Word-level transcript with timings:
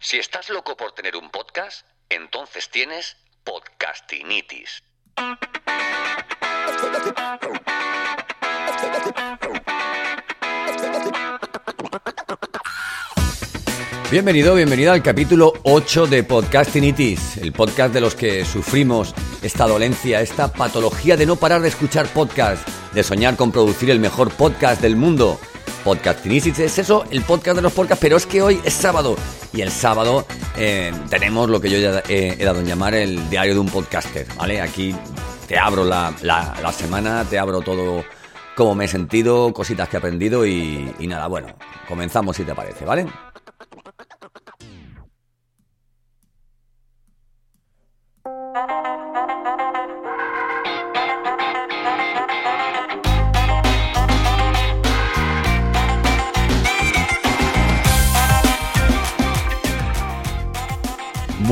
Si 0.00 0.16
estás 0.16 0.48
loco 0.48 0.76
por 0.76 0.92
tener 0.92 1.16
un 1.16 1.28
podcast, 1.28 1.84
entonces 2.08 2.70
tienes 2.70 3.16
podcastinitis. 3.42 4.84
Bienvenido, 14.08 14.54
bienvenida 14.54 14.92
al 14.92 15.02
capítulo 15.02 15.52
8 15.64 16.06
de 16.06 16.22
Podcastinitis, 16.22 17.36
el 17.38 17.52
podcast 17.52 17.92
de 17.92 18.00
los 18.00 18.14
que 18.14 18.44
sufrimos 18.44 19.12
esta 19.42 19.66
dolencia, 19.66 20.20
esta 20.20 20.52
patología 20.52 21.16
de 21.16 21.26
no 21.26 21.34
parar 21.34 21.60
de 21.60 21.68
escuchar 21.68 22.06
podcast, 22.06 22.66
de 22.94 23.02
soñar 23.02 23.36
con 23.36 23.50
producir 23.50 23.90
el 23.90 23.98
mejor 23.98 24.30
podcast 24.30 24.80
del 24.80 24.94
mundo. 24.94 25.40
Podcastinitis 25.84 26.58
es 26.58 26.78
eso, 26.78 27.04
el 27.10 27.22
podcast 27.22 27.56
de 27.56 27.62
los 27.62 27.72
podcasts, 27.72 28.00
pero 28.02 28.16
es 28.16 28.26
que 28.26 28.42
hoy 28.42 28.60
es 28.64 28.74
sábado 28.74 29.16
y 29.52 29.62
el 29.62 29.70
sábado 29.70 30.26
eh, 30.56 30.92
tenemos 31.08 31.48
lo 31.48 31.60
que 31.60 31.70
yo 31.70 31.78
ya 31.78 32.02
he, 32.08 32.36
he 32.38 32.44
dado 32.44 32.60
en 32.60 32.66
llamar 32.66 32.94
el 32.94 33.28
diario 33.30 33.54
de 33.54 33.60
un 33.60 33.68
podcaster, 33.68 34.26
¿vale? 34.36 34.60
Aquí 34.60 34.94
te 35.46 35.58
abro 35.58 35.84
la, 35.84 36.12
la- 36.22 36.54
la 36.62 36.72
semana, 36.72 37.24
te 37.28 37.38
abro 37.38 37.60
todo 37.62 38.04
cómo 38.54 38.74
me 38.74 38.84
he 38.84 38.88
sentido, 38.88 39.52
cositas 39.54 39.88
que 39.88 39.96
he 39.96 39.98
aprendido 39.98 40.44
y, 40.44 40.94
y 40.98 41.06
nada, 41.06 41.26
bueno, 41.28 41.48
comenzamos 41.86 42.36
si 42.36 42.44
te 42.44 42.54
parece, 42.54 42.84
¿vale? 42.84 43.06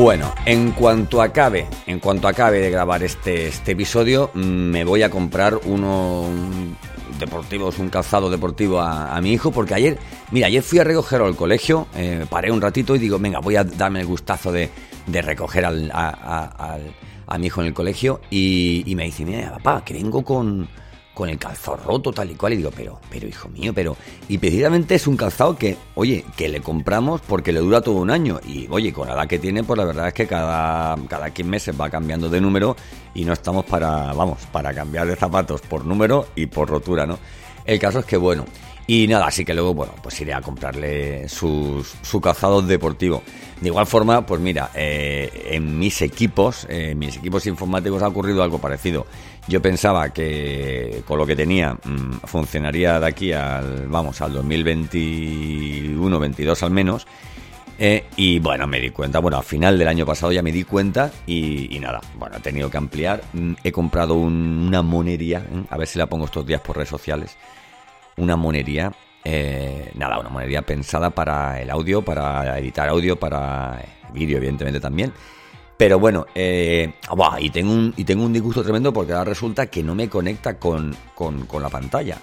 Bueno, 0.06 0.32
en 0.44 0.70
cuanto 0.70 1.20
acabe, 1.20 1.66
en 1.88 1.98
cuanto 1.98 2.28
acabe 2.28 2.60
de 2.60 2.70
grabar 2.70 3.02
este, 3.02 3.48
este 3.48 3.72
episodio, 3.72 4.30
mm, 4.34 4.38
me 4.40 4.84
voy 4.84 5.02
a 5.02 5.10
comprar 5.10 5.58
uno 5.64 6.20
un 6.20 6.76
deportivos, 7.18 7.80
un 7.80 7.88
calzado 7.88 8.30
deportivo 8.30 8.80
a, 8.80 9.20
mi 9.20 9.32
hijo, 9.32 9.50
porque 9.50 9.74
ayer, 9.74 9.98
mira, 10.30 10.46
ayer 10.46 10.62
fui 10.62 10.78
a 10.78 10.84
recogerlo 10.84 11.26
al 11.26 11.34
colegio, 11.34 11.88
eh, 11.96 12.24
paré 12.30 12.52
un 12.52 12.60
ratito 12.60 12.94
y 12.94 13.00
digo, 13.00 13.18
venga, 13.18 13.40
voy 13.40 13.56
a 13.56 13.64
darme 13.64 13.98
el 13.98 14.06
gustazo 14.06 14.52
de, 14.52 14.70
de 15.08 15.22
recoger 15.22 15.64
al- 15.64 15.90
a 15.92 16.78
mi 17.40 17.46
hijo 17.48 17.60
en 17.62 17.66
el 17.66 17.74
colegio 17.74 18.20
y, 18.30 18.84
y 18.86 18.94
me 18.94 19.06
dice, 19.06 19.24
mira, 19.24 19.50
papá, 19.54 19.82
que 19.84 19.92
vengo 19.92 20.22
con, 20.22 20.68
con 21.16 21.30
el 21.30 21.38
calzado 21.38 21.78
roto, 21.78 22.12
tal 22.12 22.30
y 22.30 22.34
cual. 22.34 22.52
Y 22.52 22.56
digo, 22.58 22.70
pero, 22.76 23.00
pero 23.08 23.26
hijo 23.26 23.48
mío, 23.48 23.72
pero. 23.74 23.96
Y 24.28 24.36
precisamente 24.36 24.96
es 24.96 25.06
un 25.06 25.16
calzado 25.16 25.56
que, 25.56 25.78
oye, 25.94 26.26
que 26.36 26.46
le 26.50 26.60
compramos 26.60 27.22
porque 27.22 27.52
le 27.52 27.60
dura 27.60 27.80
todo 27.80 27.94
un 27.94 28.10
año. 28.10 28.38
Y 28.46 28.66
oye, 28.68 28.92
con 28.92 29.08
la 29.08 29.14
edad 29.14 29.26
que 29.26 29.38
tiene, 29.38 29.64
pues 29.64 29.78
la 29.78 29.86
verdad 29.86 30.08
es 30.08 30.12
que 30.12 30.26
cada, 30.26 30.94
cada 31.08 31.30
15 31.30 31.50
meses 31.50 31.80
va 31.80 31.88
cambiando 31.88 32.28
de 32.28 32.38
número 32.38 32.76
y 33.14 33.24
no 33.24 33.32
estamos 33.32 33.64
para, 33.64 34.12
vamos, 34.12 34.44
para 34.52 34.74
cambiar 34.74 35.06
de 35.06 35.16
zapatos 35.16 35.62
por 35.62 35.86
número 35.86 36.26
y 36.34 36.44
por 36.46 36.68
rotura, 36.68 37.06
¿no? 37.06 37.18
El 37.64 37.78
caso 37.78 38.00
es 38.00 38.04
que, 38.04 38.18
bueno. 38.18 38.44
Y 38.88 39.08
nada, 39.08 39.26
así 39.26 39.44
que 39.44 39.52
luego, 39.52 39.74
bueno, 39.74 39.94
pues 40.00 40.20
iré 40.20 40.32
a 40.32 40.40
comprarle 40.40 41.28
sus, 41.28 41.94
su 42.02 42.20
calzado 42.20 42.62
deportivo. 42.62 43.20
De 43.60 43.68
igual 43.68 43.86
forma, 43.86 44.24
pues 44.24 44.40
mira, 44.40 44.70
eh, 44.74 45.48
en 45.50 45.76
mis 45.78 46.00
equipos, 46.02 46.66
eh, 46.70 46.90
en 46.92 46.98
mis 46.98 47.16
equipos 47.16 47.46
informáticos 47.46 48.00
ha 48.02 48.08
ocurrido 48.08 48.42
algo 48.44 48.60
parecido. 48.60 49.06
Yo 49.48 49.60
pensaba 49.60 50.10
que 50.10 51.02
con 51.06 51.18
lo 51.18 51.26
que 51.26 51.34
tenía 51.34 51.74
mm, 51.74 52.20
funcionaría 52.26 53.00
de 53.00 53.06
aquí 53.06 53.32
al, 53.32 53.88
vamos, 53.88 54.20
al 54.20 54.32
2021-22 54.34 56.62
al 56.62 56.70
menos. 56.70 57.06
Eh, 57.78 58.04
y 58.16 58.38
bueno, 58.38 58.66
me 58.66 58.80
di 58.80 58.88
cuenta, 58.90 59.18
bueno, 59.18 59.36
al 59.36 59.44
final 59.44 59.78
del 59.78 59.88
año 59.88 60.06
pasado 60.06 60.32
ya 60.32 60.42
me 60.42 60.50
di 60.52 60.64
cuenta 60.64 61.10
y, 61.26 61.76
nada, 61.80 62.00
bueno, 62.18 62.36
he 62.36 62.40
tenido 62.40 62.70
que 62.70 62.78
ampliar. 62.78 63.22
Mm, 63.34 63.52
He 63.62 63.70
comprado 63.72 64.14
un- 64.14 64.64
una 64.68 64.80
monería, 64.82 65.40
¿eh? 65.40 65.64
a 65.68 65.76
ver 65.76 65.86
si 65.86 65.98
la 65.98 66.06
pongo 66.06 66.24
estos 66.26 66.46
días 66.46 66.60
por 66.62 66.76
redes 66.76 66.88
sociales 66.88 67.36
una 68.16 68.36
monería, 68.36 68.92
eh, 69.24 69.90
nada, 69.94 70.18
una 70.18 70.28
monería 70.28 70.62
pensada 70.62 71.10
para 71.10 71.60
el 71.60 71.70
audio, 71.70 72.02
para 72.02 72.58
editar 72.58 72.88
audio, 72.88 73.16
para 73.18 73.82
vídeo, 74.12 74.38
evidentemente 74.38 74.80
también. 74.80 75.12
Pero 75.76 75.98
bueno, 75.98 76.26
eh, 76.34 76.94
y, 77.40 77.50
tengo 77.50 77.72
un, 77.72 77.92
y 77.96 78.04
tengo 78.04 78.24
un 78.24 78.32
disgusto 78.32 78.62
tremendo 78.62 78.92
porque 78.92 79.12
ahora 79.12 79.24
resulta 79.24 79.66
que 79.66 79.82
no 79.82 79.94
me 79.94 80.08
conecta 80.08 80.58
con, 80.58 80.96
con, 81.14 81.46
la 81.60 81.68
pantalla. 81.68 82.18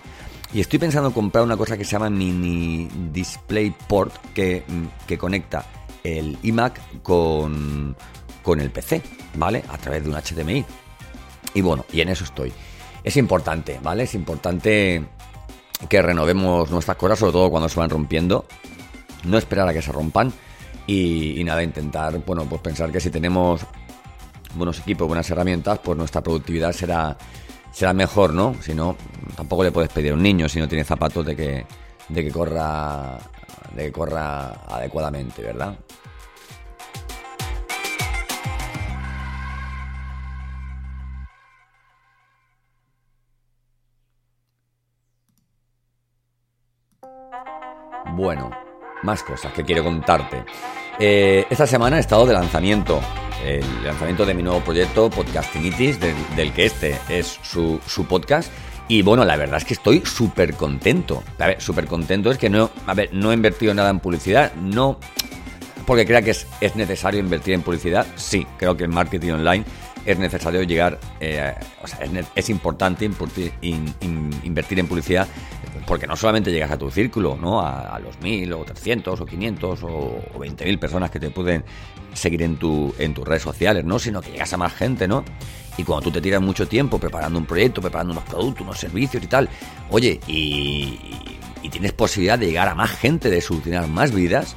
Y 0.53 0.59
estoy 0.59 0.79
pensando 0.79 1.09
en 1.09 1.13
comprar 1.13 1.43
una 1.43 1.57
cosa 1.57 1.77
que 1.77 1.85
se 1.85 1.91
llama 1.91 2.09
Mini 2.09 2.87
DisplayPort 3.11 4.33
que, 4.33 4.63
mm, 4.67 5.05
que 5.07 5.17
conecta 5.17 5.65
el 6.03 6.37
iMac 6.41 7.01
con, 7.03 7.95
con 8.41 8.59
el 8.59 8.71
PC, 8.71 9.01
¿vale? 9.35 9.63
A 9.69 9.77
través 9.77 10.03
de 10.03 10.09
un 10.09 10.15
HDMI. 10.15 10.65
Y 11.53 11.61
bueno, 11.61 11.85
y 11.91 12.01
en 12.01 12.09
eso 12.09 12.23
estoy. 12.23 12.51
Es 13.03 13.17
importante, 13.17 13.79
¿vale? 13.83 14.03
Es 14.03 14.15
importante 14.15 15.03
que 15.89 16.01
renovemos 16.01 16.69
nuestras 16.71 16.97
cosas, 16.97 17.19
sobre 17.19 17.33
todo 17.33 17.49
cuando 17.49 17.69
se 17.69 17.79
van 17.79 17.89
rompiendo. 17.89 18.45
No 19.25 19.37
esperar 19.37 19.67
a 19.67 19.73
que 19.73 19.81
se 19.81 19.91
rompan. 19.91 20.33
Y, 20.85 21.41
nada, 21.45 21.63
intentar, 21.63 22.17
bueno, 22.25 22.45
pues 22.45 22.61
pensar 22.61 22.91
que 22.91 22.99
si 22.99 23.09
tenemos 23.09 23.61
buenos 24.55 24.79
equipos, 24.79 25.07
buenas 25.07 25.29
herramientas, 25.29 25.79
pues 25.79 25.97
nuestra 25.97 26.21
productividad 26.21 26.73
será, 26.73 27.17
será 27.71 27.93
mejor, 27.93 28.33
¿no? 28.33 28.55
Si 28.61 28.73
no, 28.73 28.97
tampoco 29.35 29.63
le 29.63 29.71
puedes 29.71 29.91
pedir 29.91 30.11
a 30.11 30.15
un 30.15 30.23
niño 30.23 30.49
si 30.49 30.59
no 30.59 30.67
tiene 30.67 30.83
zapatos 30.83 31.25
de 31.25 31.35
que, 31.35 31.65
de 32.09 32.23
que 32.23 32.31
corra 32.31 33.17
de 33.75 33.85
que 33.85 33.91
corra 33.91 34.65
adecuadamente, 34.67 35.41
¿verdad? 35.41 35.75
Bueno, 48.15 48.51
más 49.01 49.23
cosas 49.23 49.53
que 49.53 49.63
quiero 49.63 49.83
contarte. 49.83 50.43
Eh, 50.99 51.47
esta 51.49 51.65
semana 51.65 51.97
he 51.97 51.99
estado 51.99 52.27
de 52.27 52.33
lanzamiento, 52.33 53.01
el 53.43 53.65
lanzamiento 53.83 54.23
de 54.23 54.35
mi 54.35 54.43
nuevo 54.43 54.59
proyecto, 54.59 55.09
Podcastinitis, 55.09 55.99
del, 55.99 56.15
del 56.35 56.53
que 56.53 56.65
este 56.65 56.99
es 57.09 57.39
su, 57.41 57.79
su 57.87 58.05
podcast. 58.05 58.51
Y 58.87 59.01
bueno, 59.01 59.25
la 59.25 59.35
verdad 59.35 59.57
es 59.57 59.65
que 59.65 59.73
estoy 59.73 60.03
súper 60.05 60.53
contento. 60.53 61.23
A 61.39 61.47
ver, 61.47 61.59
súper 61.59 61.87
contento 61.87 62.29
es 62.29 62.37
que 62.37 62.51
no, 62.51 62.69
a 62.85 62.93
ver, 62.93 63.09
no 63.13 63.31
he 63.31 63.33
invertido 63.33 63.73
nada 63.73 63.89
en 63.89 63.99
publicidad, 63.99 64.53
no 64.55 64.99
porque 65.87 66.05
crea 66.05 66.21
que 66.21 66.31
es, 66.31 66.47
es 66.61 66.75
necesario 66.75 67.19
invertir 67.19 67.55
en 67.55 67.63
publicidad. 67.63 68.05
Sí, 68.15 68.45
creo 68.57 68.77
que 68.77 68.83
en 68.83 68.91
marketing 68.91 69.31
online 69.31 69.65
es 70.05 70.19
necesario 70.19 70.63
llegar, 70.63 70.99
eh, 71.19 71.53
o 71.81 71.87
sea, 71.87 71.99
es, 72.05 72.25
es 72.35 72.49
importante 72.49 73.09
invertir 73.61 74.79
en 74.79 74.87
publicidad 74.87 75.27
porque 75.85 76.07
no 76.07 76.15
solamente 76.15 76.51
llegas 76.51 76.71
a 76.71 76.77
tu 76.77 76.89
círculo, 76.89 77.35
¿no? 77.39 77.59
A, 77.61 77.99
los 77.99 78.19
mil 78.21 78.53
o 78.53 78.63
300 78.63 79.19
o 79.19 79.25
500 79.25 79.83
o, 79.83 79.87
o 80.33 80.39
20 80.39 80.63
mil 80.65 80.79
personas 80.79 81.11
que 81.11 81.19
te 81.19 81.29
pueden 81.29 81.63
seguir 82.13 82.41
en, 82.43 82.55
tu, 82.57 82.93
en 82.99 83.13
tus 83.13 83.27
redes 83.27 83.41
sociales, 83.43 83.83
¿no? 83.83 83.99
Sino 83.99 84.21
que 84.21 84.31
llegas 84.31 84.53
a 84.53 84.57
más 84.57 84.73
gente, 84.73 85.07
¿no? 85.07 85.25
Y 85.77 85.83
cuando 85.83 86.03
tú 86.05 86.11
te 86.11 86.21
tiras 86.21 86.41
mucho 86.41 86.67
tiempo 86.67 86.99
preparando 86.99 87.37
un 87.39 87.45
proyecto, 87.45 87.81
preparando 87.81 88.13
unos 88.13 88.23
productos, 88.25 88.61
unos 88.61 88.79
servicios 88.79 89.21
y 89.23 89.27
tal, 89.27 89.49
oye, 89.89 90.19
y, 90.27 90.33
y- 90.33 91.39
y 91.63 91.69
tienes 91.69 91.93
posibilidad 91.93 92.37
de 92.37 92.47
llegar 92.47 92.67
a 92.67 92.75
más 92.75 92.91
gente, 92.91 93.29
de 93.29 93.39
solucionar 93.41 93.87
más 93.87 94.13
vidas, 94.13 94.53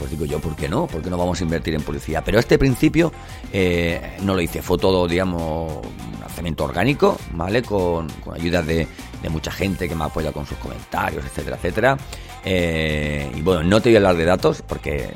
pues 0.00 0.10
digo 0.10 0.24
yo, 0.24 0.40
¿por 0.40 0.56
qué 0.56 0.66
no? 0.66 0.86
¿Por 0.86 1.02
qué 1.02 1.10
no 1.10 1.18
vamos 1.18 1.38
a 1.40 1.44
invertir 1.44 1.74
en 1.74 1.82
publicidad? 1.82 2.22
Pero 2.24 2.38
este 2.38 2.58
principio 2.58 3.12
eh, 3.52 4.16
no 4.22 4.34
lo 4.34 4.40
hice, 4.40 4.62
fue 4.62 4.78
todo, 4.78 5.06
digamos, 5.06 5.86
un 6.14 6.20
lanzamiento 6.20 6.64
orgánico, 6.64 7.18
¿vale? 7.32 7.62
Con, 7.62 8.08
con 8.24 8.34
ayuda 8.34 8.62
de, 8.62 8.88
mucha 9.28 9.50
gente 9.50 9.90
que 9.90 9.94
me 9.94 10.04
apoya 10.04 10.32
con 10.32 10.46
sus 10.46 10.56
comentarios, 10.56 11.22
etcétera, 11.26 11.56
etcétera. 11.56 11.98
Eh, 12.46 13.30
y 13.36 13.42
bueno, 13.42 13.62
no 13.62 13.82
te 13.82 13.90
voy 13.90 13.96
a 13.96 13.98
hablar 13.98 14.16
de 14.16 14.24
datos 14.24 14.62
porque, 14.62 15.10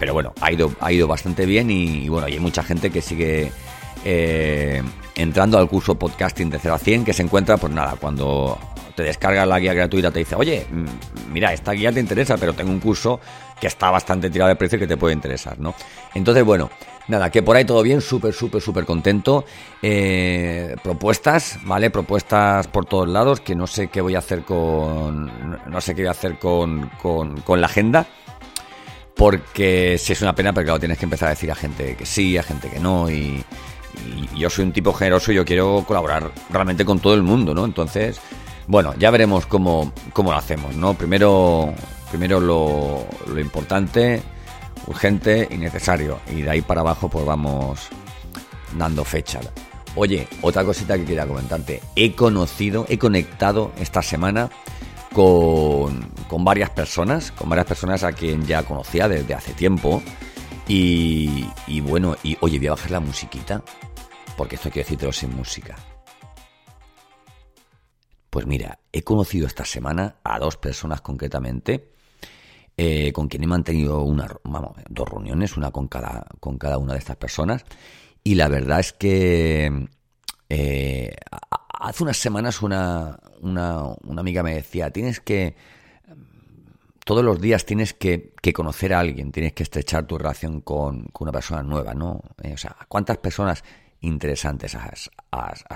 pero 0.00 0.14
bueno, 0.14 0.32
ha 0.40 0.50
ido, 0.50 0.72
ha 0.80 0.90
ido 0.90 1.06
bastante 1.06 1.46
bien 1.46 1.70
y, 1.70 2.08
bueno, 2.08 2.28
y 2.28 2.32
hay 2.32 2.40
mucha 2.40 2.64
gente 2.64 2.90
que 2.90 3.00
sigue 3.00 3.52
eh, 4.04 4.82
entrando 5.14 5.58
al 5.58 5.68
curso 5.68 5.96
podcasting 5.96 6.50
de 6.50 6.58
0 6.58 6.74
a 6.74 6.78
100 6.80 7.04
que 7.04 7.12
se 7.12 7.22
encuentra, 7.22 7.56
pues 7.56 7.72
nada, 7.72 7.94
cuando 8.00 8.58
te 8.98 9.04
descargas 9.04 9.46
la 9.46 9.60
guía 9.60 9.74
gratuita 9.74 10.10
te 10.10 10.18
dice, 10.18 10.34
oye, 10.34 10.66
mm, 10.68 11.32
mira, 11.32 11.52
esta 11.52 11.70
guía 11.70 11.92
te 11.92 12.00
interesa, 12.00 12.36
pero 12.36 12.52
tengo 12.52 12.72
un 12.72 12.80
curso 12.80 13.20
que 13.60 13.66
está 13.66 13.90
bastante 13.90 14.30
tirado 14.30 14.48
de 14.48 14.56
precio 14.56 14.76
y 14.76 14.80
que 14.80 14.86
te 14.86 14.96
puede 14.96 15.14
interesar, 15.14 15.58
¿no? 15.58 15.74
Entonces, 16.14 16.44
bueno, 16.44 16.70
nada, 17.08 17.30
que 17.30 17.42
por 17.42 17.56
ahí 17.56 17.64
todo 17.64 17.82
bien, 17.82 18.00
súper, 18.00 18.32
súper, 18.32 18.62
súper 18.62 18.84
contento. 18.84 19.44
Eh, 19.82 20.76
propuestas, 20.82 21.58
¿vale? 21.64 21.90
Propuestas 21.90 22.66
por 22.68 22.86
todos 22.86 23.08
lados, 23.08 23.40
que 23.40 23.54
no 23.54 23.66
sé 23.66 23.88
qué 23.88 24.00
voy 24.00 24.14
a 24.14 24.18
hacer 24.18 24.42
con. 24.42 25.26
No 25.70 25.80
sé 25.80 25.94
qué 25.94 26.02
voy 26.02 26.08
a 26.08 26.12
hacer 26.12 26.38
con, 26.38 26.90
con, 27.02 27.60
la 27.60 27.66
agenda. 27.66 28.06
Porque 29.14 29.96
si 29.98 30.12
es 30.12 30.22
una 30.22 30.34
pena, 30.34 30.52
porque 30.52 30.66
claro, 30.66 30.78
tienes 30.78 30.98
que 30.98 31.06
empezar 31.06 31.26
a 31.26 31.30
decir 31.30 31.50
a 31.50 31.56
gente 31.56 31.96
que 31.96 32.06
sí, 32.06 32.38
a 32.38 32.42
gente 32.44 32.70
que 32.70 32.78
no, 32.78 33.10
y, 33.10 33.44
y 34.06 34.38
yo 34.38 34.48
soy 34.48 34.64
un 34.64 34.72
tipo 34.72 34.92
generoso 34.92 35.32
y 35.32 35.34
yo 35.34 35.44
quiero 35.44 35.84
colaborar 35.86 36.30
realmente 36.50 36.84
con 36.84 37.00
todo 37.00 37.14
el 37.14 37.24
mundo, 37.24 37.52
¿no? 37.52 37.64
Entonces, 37.64 38.20
bueno, 38.68 38.94
ya 38.98 39.10
veremos 39.10 39.46
cómo, 39.46 39.92
cómo 40.12 40.30
lo 40.30 40.36
hacemos, 40.36 40.76
¿no? 40.76 40.94
Primero, 40.94 41.74
primero 42.10 42.40
lo, 42.40 43.06
lo 43.26 43.40
importante, 43.40 44.22
urgente 44.86 45.48
y 45.50 45.56
necesario. 45.56 46.20
Y 46.30 46.42
de 46.42 46.50
ahí 46.50 46.62
para 46.62 46.80
abajo, 46.80 47.08
pues 47.08 47.24
vamos 47.24 47.88
dando 48.76 49.04
fecha. 49.04 49.40
Oye, 49.94 50.28
otra 50.42 50.64
cosita 50.64 50.96
que 50.96 51.04
quería 51.04 51.26
comentarte. 51.26 51.82
He 51.96 52.14
conocido, 52.14 52.86
he 52.88 52.98
conectado 52.98 53.72
esta 53.78 54.02
semana 54.02 54.50
con, 55.12 56.10
con 56.28 56.44
varias 56.44 56.70
personas, 56.70 57.32
con 57.32 57.48
varias 57.48 57.66
personas 57.66 58.04
a 58.04 58.12
quien 58.12 58.46
ya 58.46 58.62
conocía 58.62 59.08
desde 59.08 59.34
hace 59.34 59.52
tiempo. 59.54 60.02
Y, 60.68 61.46
bueno, 61.80 62.16
y 62.22 62.36
oye, 62.40 62.58
voy 62.58 62.68
a 62.68 62.72
bajar 62.72 62.90
la 62.90 63.00
musiquita 63.00 63.62
porque 64.36 64.56
esto 64.56 64.70
que 64.70 64.80
decírtelo 64.80 65.12
sin 65.12 65.34
música. 65.34 65.74
Pues 68.30 68.46
mira, 68.46 68.78
he 68.92 69.02
conocido 69.02 69.46
esta 69.46 69.64
semana 69.64 70.16
a 70.22 70.38
dos 70.38 70.58
personas 70.58 71.00
concretamente, 71.00 71.90
eh, 72.78 73.12
con 73.12 73.28
quien 73.28 73.42
he 73.42 73.46
mantenido 73.46 74.02
una, 74.02 74.28
dos 74.88 75.08
reuniones, 75.08 75.56
una 75.56 75.70
con 75.70 75.88
cada, 75.88 76.26
con 76.40 76.56
cada 76.56 76.78
una 76.78 76.92
de 76.94 77.00
estas 77.00 77.16
personas, 77.16 77.64
y 78.24 78.36
la 78.36 78.48
verdad 78.48 78.80
es 78.80 78.92
que 78.92 79.88
eh, 80.48 81.16
hace 81.80 82.02
unas 82.02 82.16
semanas 82.16 82.62
una, 82.62 83.18
una, 83.40 83.82
una, 84.04 84.20
amiga 84.20 84.42
me 84.42 84.54
decía, 84.54 84.90
tienes 84.90 85.20
que, 85.20 85.56
todos 87.04 87.24
los 87.24 87.40
días 87.40 87.66
tienes 87.66 87.94
que, 87.94 88.32
conocer 88.54 88.94
a 88.94 89.00
alguien, 89.00 89.32
tienes 89.32 89.54
que 89.54 89.64
estrechar 89.64 90.06
tu 90.06 90.16
relación 90.16 90.60
con, 90.60 91.06
con 91.06 91.26
una 91.26 91.32
persona 91.32 91.62
nueva, 91.62 91.94
¿no? 91.94 92.22
Eh, 92.42 92.52
o 92.54 92.56
sea, 92.56 92.76
¿cuántas 92.88 93.18
personas 93.18 93.64
interesantes 94.00 94.76
has, 94.76 95.10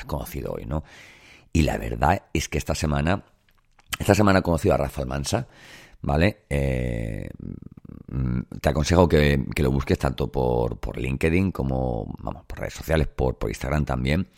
conocido 0.06 0.52
hoy, 0.52 0.66
¿no? 0.66 0.84
Y 1.52 1.62
la 1.62 1.78
verdad 1.78 2.22
es 2.32 2.48
que 2.48 2.58
esta 2.58 2.74
semana, 2.74 3.24
esta 3.98 4.14
semana 4.14 4.38
he 4.38 4.42
conocido 4.42 4.74
a 4.74 4.78
Rafael 4.78 5.08
Mansa, 5.08 5.48
¿vale? 6.02 6.44
Eh, 6.50 7.28
te 8.60 8.68
aconsejo 8.68 9.08
que, 9.08 9.42
lo 9.56 9.70
busques 9.70 9.98
tanto 9.98 10.30
por, 10.30 10.78
por, 10.78 10.98
LinkedIn 10.98 11.50
como, 11.50 12.12
vamos, 12.18 12.44
por 12.44 12.60
redes 12.60 12.74
sociales, 12.74 13.08
por, 13.08 13.38
por 13.38 13.50
Instagram 13.50 13.84
también. 13.84 14.28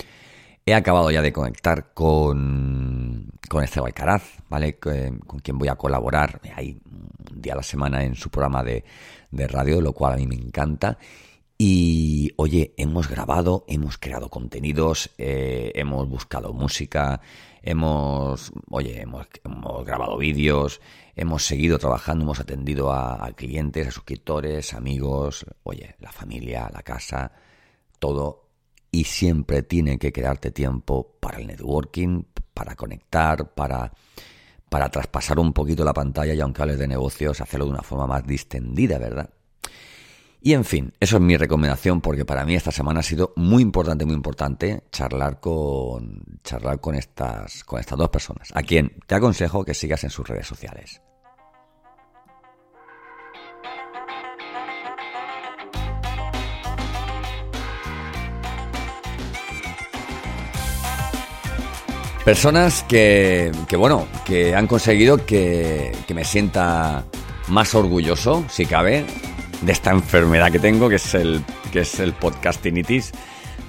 He 0.66 0.74
acabado 0.74 1.10
ya 1.10 1.20
de 1.20 1.32
conectar 1.32 1.92
con, 1.92 3.28
con 3.48 3.64
Esteban 3.64 3.88
Alcaraz, 3.88 4.38
¿vale? 4.48 4.78
Con, 4.78 5.20
quien 5.42 5.58
voy 5.58 5.68
a 5.68 5.76
colaborar 5.76 6.40
un 6.56 7.42
día 7.42 7.52
a 7.52 7.56
la 7.56 7.62
semana 7.62 8.04
en 8.04 8.14
su 8.14 8.30
programa 8.30 8.62
de, 8.62 8.84
de 9.30 9.46
radio, 9.46 9.80
lo 9.80 9.92
cual 9.92 10.14
a 10.14 10.16
mí 10.16 10.26
me 10.26 10.36
encanta. 10.36 10.96
Y 11.56 12.32
oye, 12.36 12.74
hemos 12.76 13.08
grabado, 13.08 13.64
hemos 13.68 13.96
creado 13.96 14.28
contenidos, 14.28 15.10
eh, 15.18 15.70
hemos 15.76 16.08
buscado 16.08 16.52
música, 16.52 17.20
hemos, 17.62 18.52
oye, 18.70 19.00
hemos, 19.00 19.28
grabado 19.84 20.18
vídeos, 20.18 20.80
hemos 21.14 21.44
seguido 21.44 21.78
trabajando, 21.78 22.24
hemos 22.24 22.40
atendido 22.40 22.92
a, 22.92 23.30
clientes, 23.36 23.86
a 23.86 23.92
suscriptores, 23.92 24.74
amigos, 24.74 25.46
oye, 25.62 25.94
la 26.00 26.10
familia, 26.10 26.68
la 26.72 26.82
casa, 26.82 27.30
todo. 28.00 28.48
Y 28.90 29.04
siempre 29.04 29.62
tiene 29.62 29.98
que 29.98 30.12
quedarte 30.12 30.50
tiempo 30.50 31.18
para 31.20 31.38
el 31.38 31.46
networking, 31.46 32.24
para 32.52 32.74
conectar, 32.74 33.54
para, 33.54 33.92
para 34.68 34.88
traspasar 34.88 35.38
un 35.38 35.52
poquito 35.52 35.84
la 35.84 35.92
pantalla 35.92 36.34
y 36.34 36.40
aunque 36.40 36.62
hables 36.62 36.78
de 36.78 36.88
negocios, 36.88 37.40
hacerlo 37.40 37.66
de 37.66 37.72
una 37.72 37.82
forma 37.82 38.08
más 38.08 38.26
distendida, 38.26 38.98
¿verdad? 38.98 39.30
Y 40.46 40.52
en 40.52 40.66
fin, 40.66 40.92
eso 41.00 41.16
es 41.16 41.22
mi 41.22 41.38
recomendación 41.38 42.02
porque 42.02 42.26
para 42.26 42.44
mí 42.44 42.54
esta 42.54 42.70
semana 42.70 43.00
ha 43.00 43.02
sido 43.02 43.32
muy 43.34 43.62
importante, 43.62 44.04
muy 44.04 44.14
importante 44.14 44.82
charlar 44.92 45.40
con 45.40 46.22
charlar 46.44 46.80
con 46.80 46.94
estas 46.96 47.64
con 47.64 47.80
estas 47.80 47.96
dos 47.96 48.10
personas, 48.10 48.50
a 48.52 48.62
quien 48.62 48.92
te 49.06 49.14
aconsejo 49.14 49.64
que 49.64 49.72
sigas 49.72 50.04
en 50.04 50.10
sus 50.10 50.28
redes 50.28 50.46
sociales. 50.46 51.00
Personas 62.22 62.82
que, 62.82 63.50
que 63.66 63.76
bueno, 63.76 64.06
que 64.26 64.54
han 64.54 64.66
conseguido 64.66 65.24
que, 65.24 65.90
que 66.06 66.12
me 66.12 66.24
sienta 66.26 67.06
más 67.48 67.74
orgulloso, 67.74 68.44
si 68.50 68.66
cabe, 68.66 69.06
de 69.64 69.72
esta 69.72 69.90
enfermedad 69.90 70.52
que 70.52 70.58
tengo, 70.58 70.88
que 70.88 70.96
es 70.96 71.14
el, 71.14 71.42
que 71.72 71.80
es 71.80 71.98
el 72.00 72.12
podcastinitis, 72.12 73.12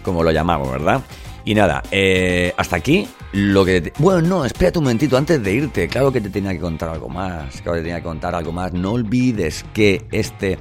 como 0.04 0.24
lo 0.24 0.32
llamamos, 0.32 0.72
¿verdad? 0.72 1.02
Y 1.46 1.54
nada, 1.54 1.84
eh, 1.92 2.54
hasta 2.58 2.76
aquí 2.76 3.08
lo 3.32 3.64
que... 3.64 3.94
Bueno, 4.00 4.22
no, 4.28 4.46
espérate 4.46 4.80
un 4.80 4.86
momentito 4.86 5.16
antes 5.16 5.42
de 5.42 5.54
irte. 5.54 5.88
Claro 5.88 6.12
que 6.12 6.20
te 6.20 6.30
tenía 6.30 6.52
que 6.52 6.60
contar 6.60 6.90
algo 6.90 7.08
más. 7.08 7.62
Claro 7.62 7.74
que 7.74 7.80
te 7.80 7.84
tenía 7.84 7.98
que 7.98 8.04
contar 8.04 8.34
algo 8.34 8.52
más. 8.52 8.74
No 8.74 8.94
olvides 8.94 9.64
que 9.74 10.06
este 10.12 10.58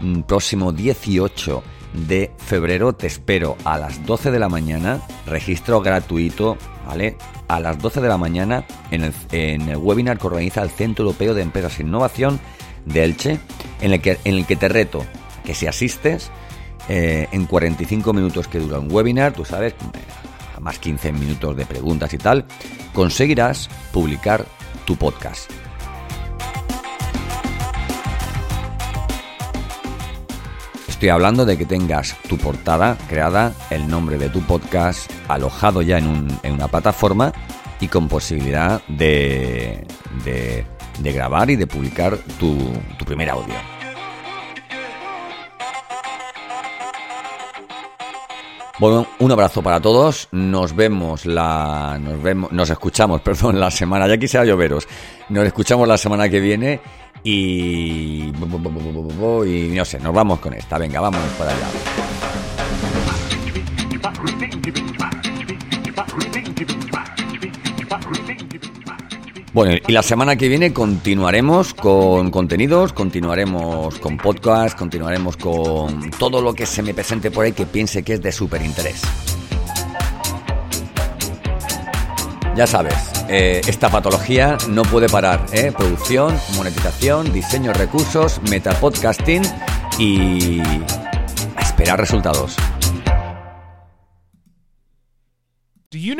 mm, 0.00 0.20
próximo 0.20 0.72
18 0.72 1.62
de 2.06 2.30
febrero 2.38 2.92
te 2.92 3.08
espero 3.08 3.56
a 3.64 3.76
las 3.76 4.06
12 4.06 4.30
de 4.30 4.38
la 4.38 4.48
mañana. 4.48 5.00
Registro 5.26 5.80
gratuito, 5.80 6.56
¿vale? 6.86 7.16
A 7.48 7.58
las 7.58 7.78
12 7.80 8.00
de 8.00 8.08
la 8.08 8.16
mañana 8.16 8.64
en 8.92 9.02
el, 9.02 9.12
en 9.32 9.68
el 9.68 9.78
webinar 9.78 10.18
que 10.18 10.28
organiza 10.28 10.62
el 10.62 10.70
Centro 10.70 11.06
Europeo 11.06 11.34
de 11.34 11.42
Empresas 11.42 11.80
e 11.80 11.82
Innovación 11.82 12.38
de 12.86 13.04
Elche, 13.04 13.40
en 13.80 13.92
el 13.92 14.00
que, 14.00 14.18
en 14.24 14.34
el 14.34 14.46
que 14.46 14.56
te 14.56 14.68
reto 14.68 15.04
que 15.44 15.54
si 15.54 15.66
asistes, 15.66 16.30
eh, 16.88 17.28
en 17.32 17.46
45 17.46 18.12
minutos 18.12 18.48
que 18.48 18.58
dura 18.58 18.78
un 18.78 18.90
webinar, 18.90 19.32
tú 19.32 19.44
sabes, 19.44 19.74
más 20.60 20.78
15 20.78 21.12
minutos 21.12 21.56
de 21.56 21.66
preguntas 21.66 22.12
y 22.12 22.18
tal, 22.18 22.44
conseguirás 22.92 23.68
publicar 23.92 24.44
tu 24.84 24.96
podcast. 24.96 25.50
Estoy 30.88 31.08
hablando 31.08 31.46
de 31.46 31.56
que 31.56 31.64
tengas 31.64 32.14
tu 32.28 32.36
portada 32.36 32.98
creada, 33.08 33.54
el 33.70 33.88
nombre 33.88 34.18
de 34.18 34.28
tu 34.28 34.42
podcast 34.42 35.10
alojado 35.28 35.80
ya 35.80 35.96
en, 35.96 36.28
una 36.44 36.68
plataforma 36.68 37.32
y 37.80 37.88
con 37.88 38.06
posibilidad 38.08 38.82
de 38.88 39.86
grabar 40.98 41.48
y 41.48 41.56
de 41.56 41.66
publicar 41.66 42.18
tu, 42.38 42.58
tu 42.98 43.04
primer 43.06 43.30
audio. 43.30 43.79
Bueno, 48.80 49.06
un 49.18 49.30
abrazo 49.30 49.62
para 49.62 49.78
todos. 49.78 50.28
Nos 50.32 50.74
vemos 50.74 51.26
la. 51.26 51.98
Nos 52.00 52.22
vemos. 52.22 52.50
Nos 52.50 52.70
escuchamos, 52.70 53.20
perdón, 53.24 53.60
la 53.60 53.70
semana. 53.70 54.08
Ya 54.08 54.16
quisiera 54.16 54.46
lloveros. 54.46 54.88
Nos 55.28 55.44
escuchamos 55.44 55.86
la 55.86 55.98
semana 55.98 56.30
que 56.30 56.40
viene. 56.40 56.80
Y. 57.22 58.32
Y 59.44 59.68
no 59.76 59.84
sé, 59.84 60.00
nos 60.00 60.14
vamos 60.14 60.40
con 60.40 60.54
esta. 60.54 60.78
Venga, 60.78 60.98
vámonos 60.98 61.28
para 61.32 61.50
allá. 61.50 61.66
Bueno, 69.52 69.74
y 69.84 69.92
la 69.92 70.04
semana 70.04 70.36
que 70.36 70.46
viene 70.46 70.72
continuaremos 70.72 71.74
con 71.74 72.30
contenidos, 72.30 72.92
continuaremos 72.92 73.98
con 73.98 74.16
podcast, 74.16 74.78
continuaremos 74.78 75.36
con 75.36 76.12
todo 76.12 76.40
lo 76.40 76.54
que 76.54 76.66
se 76.66 76.84
me 76.84 76.94
presente 76.94 77.32
por 77.32 77.44
ahí 77.44 77.52
que 77.52 77.66
piense 77.66 78.04
que 78.04 78.14
es 78.14 78.22
de 78.22 78.30
súper 78.30 78.62
interés. 78.62 79.02
Ya 82.54 82.66
sabes, 82.68 82.94
eh, 83.28 83.60
esta 83.66 83.88
patología 83.88 84.56
no 84.68 84.82
puede 84.82 85.08
parar. 85.08 85.44
¿eh? 85.52 85.72
Producción, 85.76 86.32
monetización, 86.56 87.32
diseño, 87.32 87.72
recursos, 87.72 88.40
metapodcasting 88.50 89.42
y 89.98 90.60
esperar 91.60 91.98
resultados. 91.98 92.56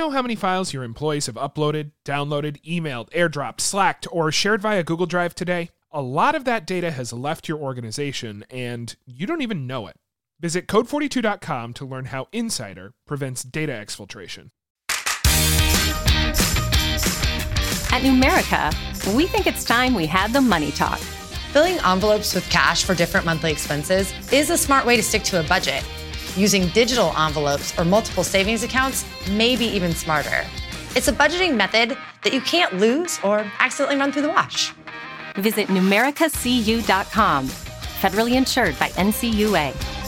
Know 0.00 0.08
how 0.10 0.22
many 0.22 0.34
files 0.34 0.72
your 0.72 0.82
employees 0.82 1.26
have 1.26 1.34
uploaded, 1.34 1.90
downloaded, 2.06 2.58
emailed, 2.64 3.10
airdropped, 3.10 3.60
slacked, 3.60 4.08
or 4.10 4.32
shared 4.32 4.62
via 4.62 4.82
Google 4.82 5.04
Drive 5.04 5.34
today? 5.34 5.68
A 5.92 6.00
lot 6.00 6.34
of 6.34 6.46
that 6.46 6.66
data 6.66 6.90
has 6.90 7.12
left 7.12 7.48
your 7.48 7.58
organization 7.58 8.46
and 8.48 8.96
you 9.04 9.26
don't 9.26 9.42
even 9.42 9.66
know 9.66 9.88
it. 9.88 9.96
Visit 10.40 10.66
code42.com 10.68 11.74
to 11.74 11.84
learn 11.84 12.06
how 12.06 12.28
Insider 12.32 12.94
prevents 13.06 13.42
data 13.42 13.72
exfiltration. 13.72 14.52
At 17.92 18.00
Numerica, 18.00 19.14
we 19.14 19.26
think 19.26 19.46
it's 19.46 19.64
time 19.64 19.92
we 19.92 20.06
had 20.06 20.32
the 20.32 20.40
money 20.40 20.70
talk. 20.70 20.98
Filling 21.52 21.76
envelopes 21.80 22.34
with 22.34 22.48
cash 22.48 22.84
for 22.84 22.94
different 22.94 23.26
monthly 23.26 23.52
expenses 23.52 24.14
is 24.32 24.48
a 24.48 24.56
smart 24.56 24.86
way 24.86 24.96
to 24.96 25.02
stick 25.02 25.24
to 25.24 25.40
a 25.40 25.42
budget. 25.42 25.84
Using 26.36 26.68
digital 26.68 27.16
envelopes 27.16 27.78
or 27.78 27.84
multiple 27.84 28.24
savings 28.24 28.62
accounts 28.62 29.04
may 29.30 29.56
be 29.56 29.66
even 29.66 29.92
smarter. 29.92 30.44
It's 30.96 31.08
a 31.08 31.12
budgeting 31.12 31.56
method 31.56 31.96
that 32.22 32.32
you 32.32 32.40
can't 32.40 32.78
lose 32.78 33.18
or 33.22 33.50
accidentally 33.58 33.98
run 33.98 34.12
through 34.12 34.22
the 34.22 34.28
wash. 34.28 34.72
Visit 35.36 35.68
numericacu.com. 35.68 37.46
Federally 37.46 38.36
insured 38.36 38.78
by 38.78 38.88
NCUA. 38.90 39.99